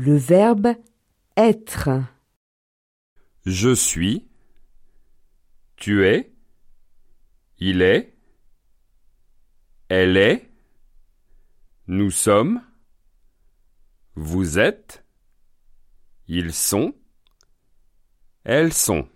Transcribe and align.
Le 0.00 0.16
verbe 0.16 0.76
être. 1.36 1.88
Je 3.44 3.74
suis. 3.74 4.28
Tu 5.74 6.06
es. 6.06 6.32
Il 7.58 7.82
est. 7.82 8.16
Elle 9.88 10.16
est. 10.16 10.52
Nous 11.88 12.12
sommes. 12.12 12.62
Vous 14.14 14.60
êtes. 14.60 15.04
Ils 16.28 16.54
sont. 16.54 16.94
Elles 18.44 18.72
sont. 18.72 19.08